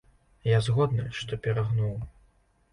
[0.51, 1.95] Я згодны, што перагнуў.